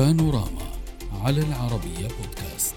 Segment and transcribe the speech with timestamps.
[0.00, 0.62] بانوراما
[1.24, 2.74] على العربية بودكاست.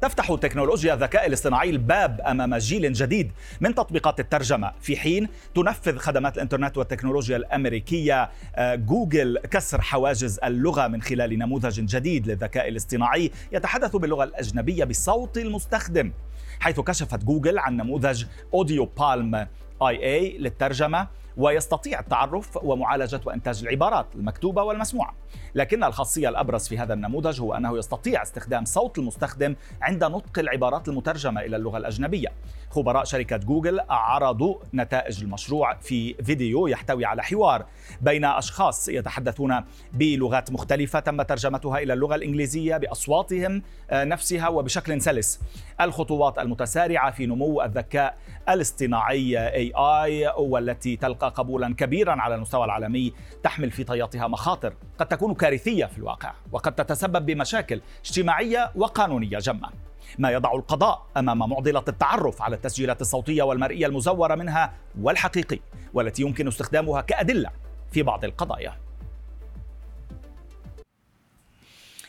[0.00, 4.72] تفتح تكنولوجيا الذكاء الاصطناعي الباب أمام جيل جديد من تطبيقات الترجمة.
[4.80, 11.80] في حين تنفذ خدمات الإنترنت والتكنولوجيا الأمريكية آه، جوجل كسر حواجز اللغة من خلال نموذج
[11.80, 16.12] جديد للذكاء الاصطناعي يتحدث باللغة الأجنبية بصوت المستخدم
[16.60, 19.46] حيث كشفت جوجل عن نموذج AudioPaLM
[19.82, 21.19] AI للترجمة.
[21.36, 25.14] ويستطيع التعرف ومعالجة وإنتاج العبارات المكتوبة والمسموعة.
[25.54, 30.88] لكن الخاصية الأبرز في هذا النموذج هو أنه يستطيع استخدام صوت المستخدم عند نطق العبارات
[30.88, 32.28] المترجمة إلى اللغة الأجنبية.
[32.70, 37.66] خبراء شركة جوجل عرضوا نتائج المشروع في فيديو يحتوي على حوار
[38.00, 45.40] بين أشخاص يتحدثون بلغات مختلفة تم ترجمتها إلى اللغة الإنجليزية بأصواتهم آه، نفسها وبشكل سلس.
[45.80, 48.16] الخطوات المتسارعة في نمو الذكاء
[48.48, 55.34] الاصطناعي AI والتي تلقى قبولا كبيرا على المستوى العالمي تحمل في طياتها مخاطر قد تكون
[55.34, 59.70] كارثية في الواقع وقد تتسبب بمشاكل اجتماعية وقانونية جمة
[60.18, 65.58] ما يضع القضاء أمام معضلة التعرف على التسجيلات الصوتية والمرئية المزورة منها والحقيقي
[65.94, 67.50] والتي يمكن استخدامها كأدلة
[67.92, 68.72] في بعض القضايا.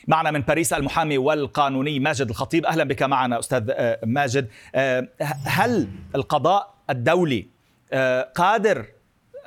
[0.08, 2.66] معنا من باريس المحامي والقانوني ماجد الخطيب.
[2.66, 4.50] أهلا بك معنا أستاذ آه، ماجد.
[4.76, 5.08] آه،
[5.46, 7.48] هل القضاء الدولي
[7.94, 8.86] آه، قادر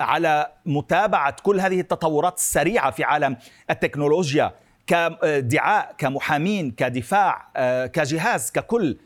[0.00, 3.36] على متابعة كل هذه التطورات السريعة في عالم
[3.70, 4.52] التكنولوجيا
[4.86, 7.48] كدعاء كمحامين كدفاع
[7.86, 8.98] كجهاز ككل.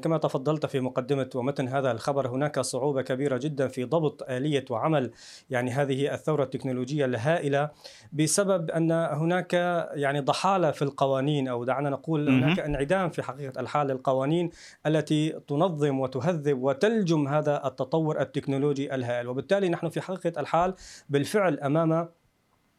[0.00, 5.10] كما تفضلت في مقدمة ومتن هذا الخبر هناك صعوبة كبيرة جدا في ضبط آلية وعمل
[5.50, 7.70] يعني هذه الثورة التكنولوجية الهائلة
[8.12, 9.52] بسبب أن هناك
[9.94, 14.50] يعني ضحالة في القوانين أو دعنا نقول هناك انعدام في حقيقة الحال للقوانين
[14.86, 19.28] التي تنظم وتهذب وتلجم هذا التطور التكنولوجي الهائل.
[19.28, 20.74] وبالتالي نحن في حقيقة الحال
[21.08, 22.08] بالفعل أمام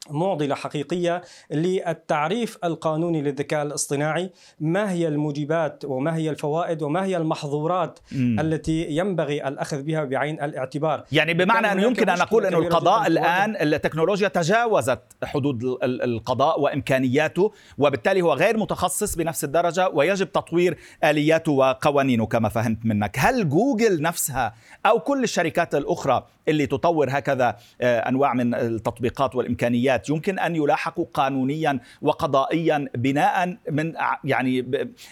[0.10, 1.22] معضلة حقيقية
[1.52, 4.32] للتعريف القانوني للذكاء الاصطناعي.
[4.60, 8.40] ما هي الموجبات وما هي الفوائد وما هي المحظورات مم.
[8.40, 13.56] التي ينبغي الأخذ بها بعين الاعتبار؟ يعني بمعنى أنه يمكن أن نقول أن القضاء الآن
[13.56, 22.26] التكنولوجيا تجاوزت حدود القضاء وإمكانياته وبالتالي هو غير متخصص بنفس الدرجة ويجب تطوير آلياته وقوانينه
[22.26, 23.16] كما فهمت منك.
[23.20, 24.54] هل جوجل نفسها
[24.86, 30.56] أو كل الشركات الأخرى اللي تطور هكذا آه، أنواع من التطبيقات والإمكانيات الجنايات يمكن أن
[30.56, 33.94] يلاحقوا قانونيا وقضائيا بناء من
[34.24, 34.62] يعني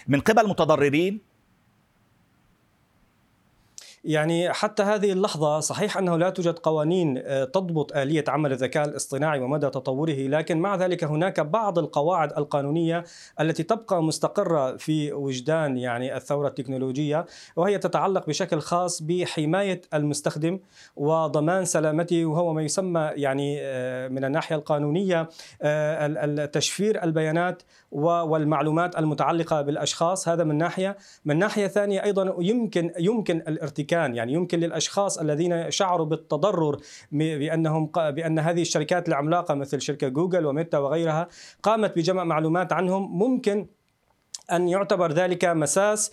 [0.08, 1.31] من قبل متضررين
[4.04, 9.40] يعني حتى هذه اللحظة صحيح أنه لا توجد قوانين آه، تضبط آلية عمل الذكاء الاصطناعي
[9.40, 13.04] ومدى تطوره لكن مع ذلك هناك بعض القواعد القانونية
[13.40, 17.26] التي تبقى مستقرة في وجدان يعني الثورة التكنولوجية
[17.56, 20.58] وهي تتعلق بشكل خاص بحماية المستخدم
[20.96, 25.28] وضمان سلامته وهو ما يسمى يعني آه، من الناحية القانونية
[25.62, 27.62] آه، تشفير البيانات
[27.92, 30.28] والمعلومات المتعلقة بالأشخاص.
[30.28, 30.96] هذا من ناحية.
[31.24, 36.76] من ناحية ثانية أيضا يمكن يمكن الارتكاب الامريكان يعني يمكن للأشخاص الذين شعروا بالتضرر
[37.12, 41.28] بأنهم بأن هذه الشركات العملاقة مثل شركة جوجل وميتا وغيرها
[41.62, 43.66] قامت بجمع معلومات عنهم ممكن
[44.52, 46.12] أن يعتبر ذلك مساس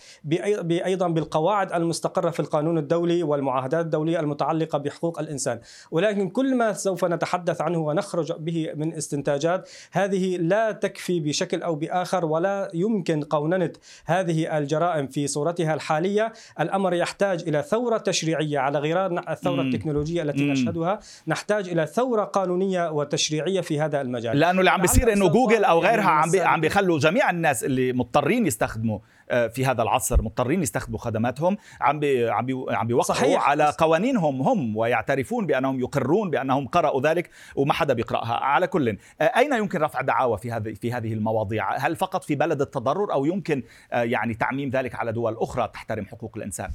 [0.70, 5.60] أيضا بالقواعد المستقرة في القانون الدولي والمعاهدات الدولية المتعلقة بحقوق الإنسان.
[5.90, 11.74] ولكن كل ما سوف نتحدث عنه ونخرج به من استنتاجات هذه لا تكفي بشكل أو
[11.74, 13.72] بآخر ولا يمكن قوننة
[14.06, 16.32] هذه الجرائم في صورتها الحالية.
[16.60, 20.98] الأمر يحتاج إلى ثورة تشريعية على غرار الثورة التكنولوجية التي نشهدها.
[21.26, 24.38] نحتاج إلى ثورة قانونية وتشريعية في هذا المجال.
[24.38, 26.10] لأنه اللي عم بيصير أنه جوجل أو غيرها
[26.40, 28.98] عم بيخلوا جميع الناس اللي مضطرين مضطرين يستخدموا
[29.30, 33.48] آه، في هذا العصر مضطرين يستخدموا خدماتهم عم بي عم بي عم بيوقعوا صحيح.
[33.48, 38.34] على قوانينهم هم ويعترفون بأنهم يقرون بأنهم قرأوا ذلك وما حدا بيقرأها.
[38.34, 38.88] على كل
[39.20, 43.12] آه، أين يمكن رفع دعاوى في هذه في هذه المواضيع؟ هل فقط في بلد التضرر
[43.12, 46.70] أو يمكن آه، يعني تعميم ذلك على دول أخرى تحترم حقوق الإنسان؟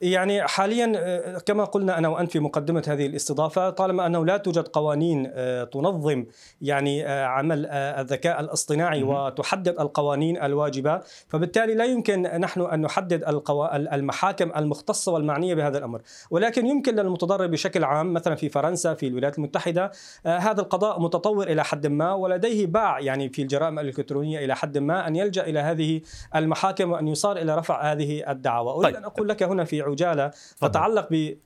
[0.00, 4.68] يعني حاليا آه، كما قلنا أنا وأنت في مقدمة هذه الاستضافة طالما أنه لا توجد
[4.68, 6.26] قوانين آه، تنظم
[6.60, 13.24] يعني آه، عمل الذكاء الاصطناعي وتحدد القوانين الواجبة فبالتالي لا يمكن نحن أن نحدد
[13.92, 16.02] المحاكم المختصة والمعنية بهذا الأمر.
[16.30, 19.90] ولكن يمكن للمتضرر بشكل عام مثلا في فرنسا في الولايات المتحدة
[20.26, 25.08] هذا القضاء متطور إلى حد ما ولديه باع يعني في الجرائم الإلكترونية إلى حد ما
[25.08, 26.00] أن يلجأ إلى هذه
[26.36, 28.96] المحاكم وأن يصار إلى رفع هذه الدعوى أريد طيب.
[28.96, 30.30] أن أقول لك هنا في عجالة
[30.60, 31.36] تتعلق ب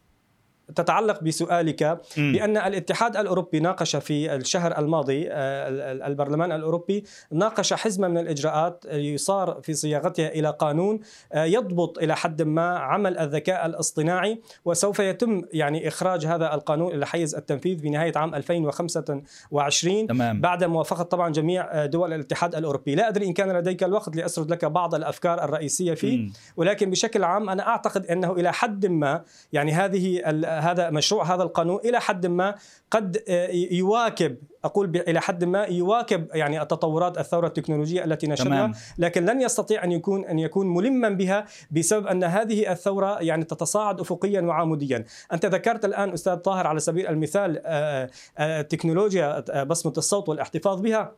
[0.77, 8.19] تتعلق بسؤالك بأن الاتحاد الأوروبي ناقش في الشهر الماضي آه، البرلمان الأوروبي ناقش حزمة من
[8.19, 11.01] الإجراءات يصار في صياغتها إلى قانون
[11.33, 17.07] آه، يضبط إلى حد ما عمل الذكاء الاصطناعي وسوف يتم يعني إخراج هذا القانون إلى
[17.07, 20.41] حيز التنفيذ بنهاية عام 2025 تمام.
[20.41, 22.95] بعد موافقة طبعا جميع آه، دول الاتحاد الأوروبي.
[22.95, 27.51] لا أدري إن كان لديك الوقت لأسرد لك بعض الأفكار الرئيسية فيه ولكن بشكل عام
[27.51, 29.23] أنا أعتقد أنه إلى حد ما
[29.53, 30.21] يعني هذه
[30.63, 32.55] هذا مشروع هذا القانون إلى حد ما
[32.91, 39.25] قد آه، يواكب أقول إلى حد ما يواكب يعني التطورات الثورة التكنولوجية التي نشرها لكن
[39.25, 44.41] لن يستطيع أن يكون أن يكون ملما بها بسبب أن هذه الثورة يعني تتصاعد افقيا
[44.41, 45.05] وعموديا.
[45.33, 51.13] أنت ذكرت الآن أستاذ طاهر على سبيل المثال آه، آه، تكنولوجيا بصمة الصوت والاحتفاظ بها.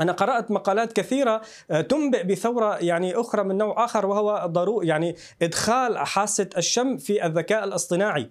[0.00, 1.42] أنا قرأت مقالات كثيرة
[1.88, 7.64] تنبئ بثورة يعني أخرى من نوع آخر وهو ضروري يعني إدخال حاسة الشم في الذكاء
[7.64, 8.30] الاصطناعي.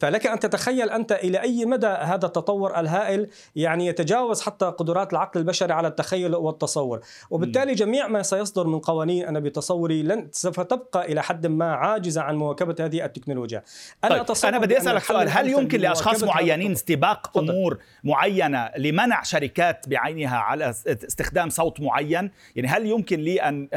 [0.00, 5.40] فلك أن تتخيل أنت إلى أي مدى هذا التطور الهائل يعني يتجاوز حتى قدرات العقل
[5.40, 7.00] البشري على التخيل والتصور،
[7.30, 12.22] وبالتالي جميع ما سيصدر من قوانين أنا بتصوري لن سوف تبقى إلى حد ما عاجزة
[12.22, 13.62] عن مواكبة هذه التكنولوجيا.
[14.04, 19.88] أنا طيب أنا بدي أسألك سؤال، هل يمكن لأشخاص معينين استباق أمور معينة لمنع شركات
[19.88, 23.68] بعينها على استخدام صوت معين؟ يعني هل يمكن لي ان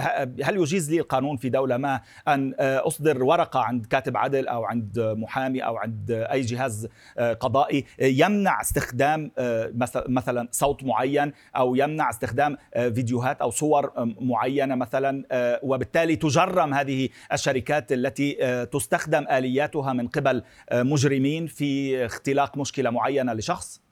[0.43, 4.99] هل يجيز لي القانون في دولة ما أن أصدر ورقة عند كاتب عدل أو عند
[4.99, 6.87] محامي أو عند عند أي جهاز
[7.17, 9.71] آه، قضائي آه، يمنع استخدام آه،
[10.07, 13.91] مثلا صوت معين أو يمنع استخدام فيديوهات أو صور
[14.21, 15.23] معينة مثلا
[15.63, 20.43] وبالتالي تجرم هذه الشركات التي تستخدم آلياتها من قبل
[20.73, 23.88] مجرمين في اختلاق مشكلة معينة لشخص.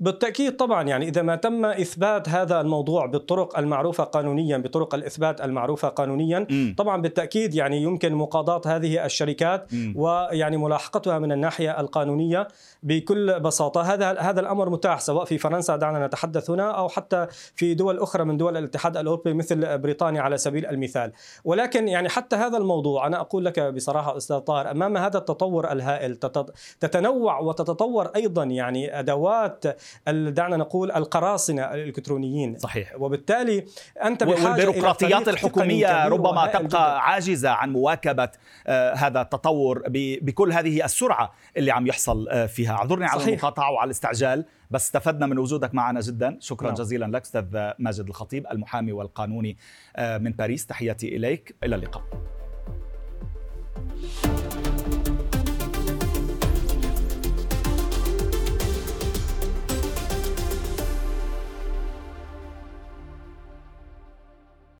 [0.00, 5.88] بالتأكيد طبعا يعني إذا ما تم إثبات هذا الموضوع بالطرق المعروفة قانونيا بطرق الإثبات المعروفة
[5.88, 6.74] قانونيا م.
[6.78, 9.92] طبعا بالتأكيد يعني يمكن مقاضاة هذه الشركات م.
[9.96, 12.48] ويعني ملاحقتها من الناحية القانونية
[12.82, 17.74] بكل بساطة هذا هذا الأمر متاح سواء في فرنسا دعنا نتحدث هنا أو حتى في
[17.74, 21.12] دول أخرى من دول الاتحاد الأوروبي مثل بريطانيا على سبيل المثال
[21.44, 26.16] ولكن يعني حتى هذا الموضوع أنا أقول لك بصراحة أستاذ طاهر أمام هذا التطور الهائل
[26.80, 29.64] تتنوع وتتطور أيضا يعني أدوات
[30.08, 32.58] دعنا نقول القراصنة الإلكترونيين.
[32.58, 32.94] صحيح.
[32.98, 33.64] وبالتالي
[34.04, 38.28] أنت بحاجة والبيروقراطيات الحكومية ربما تبقى عاجزة عن مواكبة
[38.66, 39.82] آه، هذا التطور
[40.22, 42.72] بكل هذه السرعة اللي عم يحصل آه، فيها.
[42.72, 46.36] اعذرني على المقاطعة وعلى الاستعجال بس استفدنا من وجودك معنا جدا.
[46.40, 46.76] شكرا نعم.
[46.76, 47.44] جزيلا لك أستاذ
[47.78, 49.56] ماجد الخطيب المحامي والقانوني
[49.96, 50.66] آه، من باريس.
[50.66, 51.54] تحياتي إليك.
[51.64, 52.02] إلى اللقاء.